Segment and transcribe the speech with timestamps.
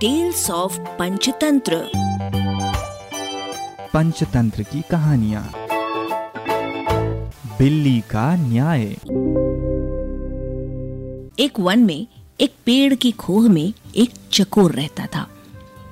[0.00, 1.90] Tales of Panchatantra
[3.92, 5.52] Panchatantra की कहानियाँ
[7.58, 8.82] बिल्ली का न्याय.
[11.44, 12.06] एक वन में
[12.40, 15.26] एक पेड़ की खोह में एक चकोर रहता था।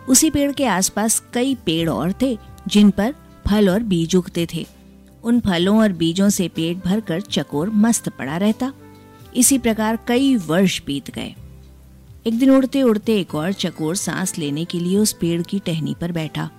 [0.09, 2.39] उसी पेड़ के आसपास कई पेड़ और थे
[2.69, 3.15] जिन पर
[3.49, 4.67] फल और बीज उगते थे।
[5.25, 8.73] उन फलों और बीजों से पेट भरकर चकोर मस्त पड़ा रहता।
[9.37, 11.35] इसी प्रकार कई वर्ष बीत गए।
[12.27, 15.97] एक दिन उड़ते उड़ते एक और चकोर सांस लेने के लिए उस पेड़ की टहनी
[16.01, 16.51] पर बैठा।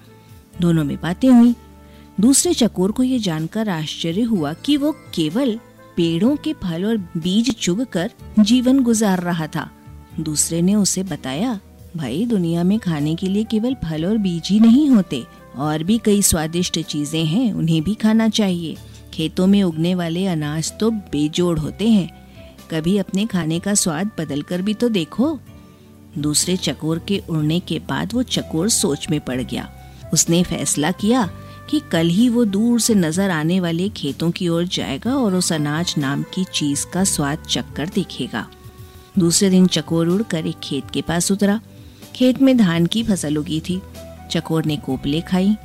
[0.61, 1.55] दोनों में बातें हुई।
[2.19, 5.59] दूसरे चकोर को यह जानकर आश्चर्य हुआ कि वो केवल
[5.97, 9.71] पेड़ों के फल और बीज चुग कर जीवन गुजार रहा था।
[10.19, 11.59] दूसरे ने उसे बताया,
[11.97, 15.23] भाई, दुनिया में खाने के लिए केवल फल और बीज ही नहीं होते।
[15.55, 18.77] और भी कई स्वादिष्ट चीज़ें हैं, उन्हें भी खाना चाहिए।
[19.13, 22.27] खेतों में उगने वाले अनाज तो बेजोड़ होते हैं।
[22.71, 25.39] कभी अपने खाने का स्वाद बदल कर भी तो देखो।
[26.17, 29.69] दूसरे चकोर के उड़ने के बाद वो चकोर सोच में पड़ गया।
[30.13, 31.29] उसने फैसला किया
[31.69, 35.53] कि कल ही वो दूर से नज़र आने वाले खेतों की ओर जाएगा और उस
[35.53, 38.47] अनाज नाम की चीज़ का स्वाद चक्कर देखेगा।
[39.19, 41.59] दूसरे दिन चकोर उड़कर एक खेत के पास उतरा।
[42.15, 43.81] खेत में धान की फ़सल उगी थी।
[44.31, 45.55] चकोर ने कोपले खाई।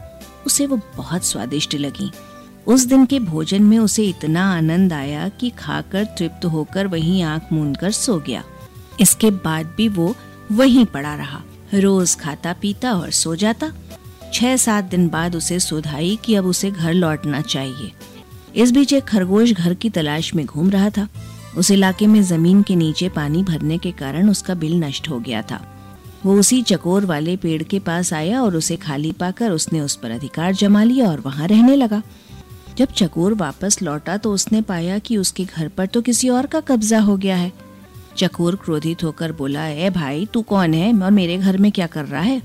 [0.47, 2.11] उसे वो बहुत स्वादिष्ट लगी।
[2.67, 7.53] उस दिन के भोजन में उसे इतना आनंद आया कि खाकर तृप्त होकर वहीं आँख
[7.53, 8.45] मूंद कर सो गया।
[9.01, 10.15] इसके बाद भी वो
[10.53, 11.43] वहीं पड़ा रहा।
[11.75, 13.73] रोज खाता, पीता और सो जाता।
[14.35, 17.93] छह सात दिन बाद उसे सुधाई कि अब उसे घर लौटना चाहिए।
[18.57, 21.09] इस बीच एक खरगोश घर की तलाश में घूम रहा था।
[21.57, 25.43] उस इलाके में ज़मीन के नीचे पानी भरने के कारण उसका बिल नष्ट हो गया
[25.43, 25.61] था।
[26.25, 30.11] वो उसी चकोर वाले पेड़ के पास आया और उसे खाली पाकर उसने उस पर
[30.11, 32.03] अधिकार जमा लिया और वहाँ रहने लगा।
[32.79, 36.61] जब चकोर वापस लौटा तो उसने पाया कि उसके घर पर तो किसी और का
[36.61, 37.53] कब्जा हो गया है।
[38.17, 41.03] चकोर क्रोधित होकर बोला, ए भाई, तू कौन है?
[41.03, 42.43] और मेरे घर में क्या कर रहा है?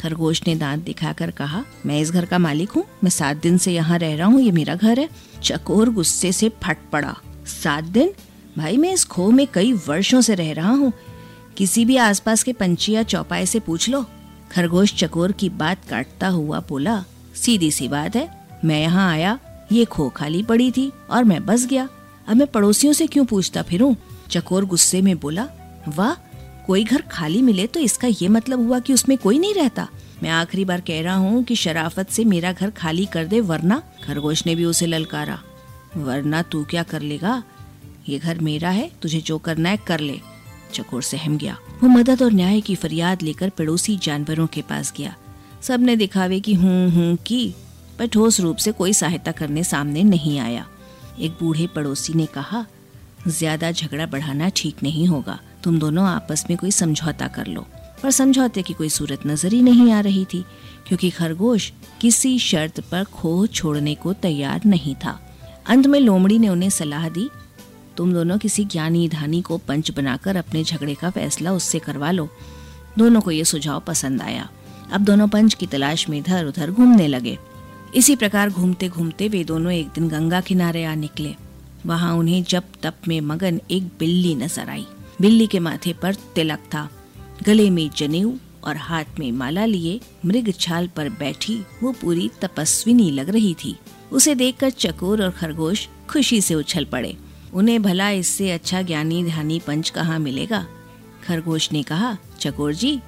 [0.00, 3.72] खरगोश ने दांत दिखाकर कहा, मैं इस घर का मालिक हूँ। मैं सात दिन से
[3.72, 5.08] यहाँ रह रहा हूँ। ये मेरा घर है।
[5.42, 7.16] चकोर गुस्से से फट पड़ा।
[7.46, 8.12] सात दिन?
[8.58, 10.92] भाई, मैं इस खो में कई वर्षों से रह रहा हूँ।
[11.56, 14.06] किसी भी आसपास के पंछी या चौपाए से पूछ लो।
[14.52, 17.04] खरगोश चकोर की बात काटता हुआ बोला,
[17.34, 19.38] सीधी सी बात है। मैं यहाँ आया।
[19.72, 21.88] ये खो खाली पड़ी थी और मैं बस गया।
[22.28, 23.94] अब मैं पड़ोसियों से क्यों पूछता फिरूं?
[24.30, 25.48] चकोर गुस्से में बोला,
[25.88, 26.14] वाह,
[26.66, 29.88] कोई घर खाली मिले तो इसका ये मतलब हुआ कि उसमें कोई नहीं रहता।
[30.22, 33.82] मैं आखिरी बार कह रहा हूँ कि शराफत से मेरा घर खाली कर दे, वरना
[34.04, 35.38] खरगोश ने भी उसे ललकारा।
[35.96, 37.42] वरना तू क्या कर लेगा?
[38.08, 40.20] ये घर मेरा है, तुझे जो करना है कर ले।
[40.74, 45.16] चकोर सहम गया। वो मदद और न्याय की फरियाद लेकर पड़ोसी जानवरों के पास गया।
[45.62, 47.54] सबने दिखावे की हूँ हूँ की,
[47.98, 50.66] पर ठोस रूप से कोई सहायता करने सामने नहीं आया।
[51.18, 52.64] एक बूढ़े पड़ोसी ने कहा,
[53.28, 57.66] ज़्यादा झगड़ा बढ़ाना ठीक नहीं होगा। तुम दोनों आपस में कोई समझौता कर लो।
[58.02, 60.44] पर समझौते की कोई सूरत नज़र ही नहीं आ रही थी,
[60.88, 65.18] क्योंकि खरगोश किसी शर्त पर खोह छोड़ने को तैयार नहीं था।
[65.66, 67.28] अंत में लोमड़ी ने उन्हें सलाह दी,
[67.96, 72.28] तुम दोनों किसी ज्ञानी धानी को पंच बनाकर अपने झगड़े का फैसला उससे करवा लो।
[72.98, 74.48] दोनों को यह सुझाव पसंद आया।
[74.92, 77.38] अब दोनों पंच की तलाश में इधर उधर घूमने लगे।
[77.94, 81.34] इसी प्रकार घूमते घूमते वे दोनों एक दिन गंगा किनारे आ निकले।
[81.86, 84.86] वहाँ उन्हें जब तप में मगन एक बिल्ली नज़र आई।
[85.20, 86.88] बिल्ली के माथे पर तिलक था।
[87.46, 88.32] गले में जनेऊ
[88.64, 93.76] और हाथ में माला लिए मृग छाल पर बैठी वो पूरी तपस्विनी लग रही थी।
[94.12, 97.16] उसे देखकर चकोर और खरगोश खुशी से उछल पड़े।
[97.54, 100.66] उन्हें भला इससे अच्छा ज्ञानी ध्यानी पंच कहाँ मिलेगा?
[101.26, 102.98] खरगोश ने कहा, चकोर जी,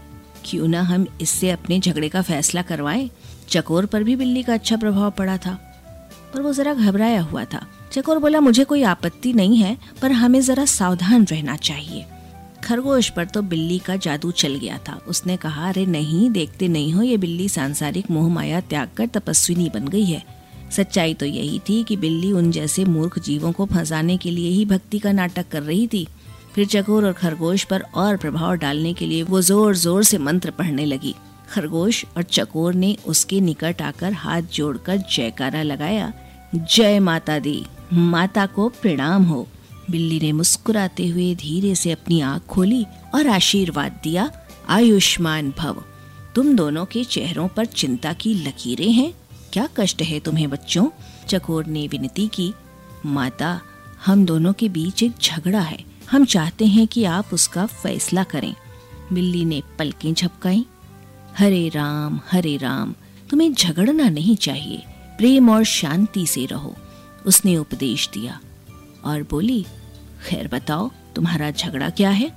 [0.45, 3.11] क्यों ना हम इससे अपने झगड़े का फैसला करवाएँ?
[3.57, 5.59] चकोर पर भी बिल्ली का अच्छा प्रभाव पड़ा था,
[6.35, 10.41] पर वो जरा घबराया हुआ था। चकोर बोला, मुझे कोई आपत्ति नहीं है, पर हमें
[10.43, 12.05] जरा सावधान रहना चाहिए।
[12.65, 16.93] खरगोश पर तो बिल्ली का जादू चल गया था। उसने कहा, अरे नहीं, देखते नहीं
[16.93, 20.23] हो, ये बिल्ली सांसारिक मोह माया त्याग कर तपस्विनी बन गई है।
[20.71, 24.65] सच्चाई तो यही थी कि बिल्ली उन जैसे मूर्ख जीवों को फंसाने के लिए ही
[24.67, 26.07] भक्ति का नाटक कर रही थी।
[26.55, 30.51] फिर चकोर और खरगोश पर और प्रभाव डालने के लिए वो ज़ोर ज़ोर से मंत्र
[30.51, 31.15] पढ़ने लगी।
[31.51, 36.13] खरगोश और चकोर ने उसके निकट आकर हाथ जोड़कर जयकारा लगाया।
[36.55, 39.49] जय माता दी। माता को प्रणाम हो।
[39.91, 44.31] बिल्ली ने मुस्कुराते हुए धीरे से अपनी आँख खोली और आशीर्वाद दिया,
[44.69, 45.85] आयुष्मान भव।
[46.35, 49.15] तुम दोनों के चेहरों पर चिंता की लकीरें हैं।
[49.53, 50.89] क्या कष्ट है तुम्हें बच्चों?
[51.29, 52.55] चकोर ने विनती की।
[53.07, 53.61] माता,
[54.07, 58.55] हम दोनों के बीच एक झगड़ा है। हम चाहते हैं कि आप उसका फैसला करें।
[59.13, 60.67] बिल्ली ने पलकें झपकाई।
[61.39, 62.95] हरे राम हरे राम,
[63.31, 64.83] तुम्हें झगड़ना नहीं चाहिए,
[65.19, 66.75] प्रेम और शांति से रहो,
[67.27, 68.41] उसने उपदेश दिया।
[69.05, 69.65] और बोली,
[70.27, 72.31] खैर बताओ, तुम्हारा झगड़ा क्या है?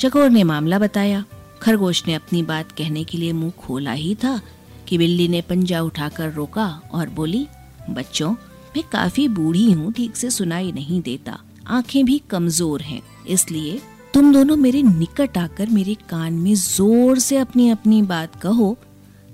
[0.00, 1.24] चकोर ने मामला बताया।
[1.62, 4.40] खरगोश ने अपनी बात कहने के लिए मुँह खोला ही था
[4.88, 7.46] कि बिल्ली ने पंजा उठाकर रोका और बोली,
[7.90, 8.32] बच्चों,
[8.76, 13.80] मैं काफ़ी बूढ़ी हूँ, ठीक से सुनाई नहीं देता। आँखें भी कमज़ोर हैं, इसलिए
[14.14, 18.76] तुम दोनों मेरे निकट आकर मेरे कान में ज़ोर से अपनी अपनी बात कहो,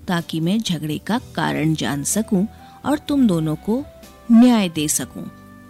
[0.08, 2.46] ताकि मैं झगड़े का कारण जान सकूँ
[2.84, 3.76] और तुम दोनों को
[4.32, 5.24] न्याय दे सकूँ।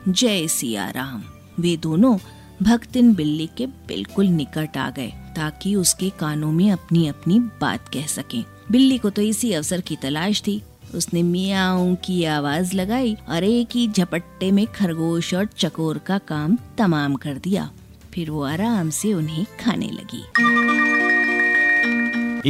[0.09, 1.23] जय सिया राम।
[1.61, 2.17] वे दोनों
[2.63, 8.07] भक्तिन बिल्ली के बिल्कुल निकट आ गए, ताकि उसके कानों में अपनी अपनी बात कह
[8.07, 10.61] सकें। बिल्ली को तो इसी अवसर की तलाश थी।
[10.95, 16.57] उसने मियाऊ की आवाज़ लगाई और एक ही झपट्टे में खरगोश और चकोर का काम
[16.79, 17.71] तमाम कर दिया।
[18.15, 20.25] फिर वो आराम से उन्हें खाने लगी।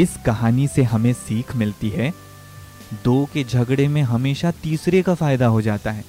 [0.01, 2.13] इस कहानी से हमें सीख मिलती है
[3.05, 6.05] दो के झगड़े में हमेशा तीसरे का फ़ायदा हो जाता है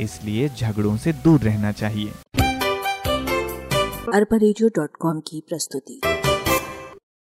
[0.00, 2.12] इसलिए झगड़ों से दूर रहना चाहिए।
[4.14, 4.38] अरबा
[5.20, 6.00] की प्रस्तुति।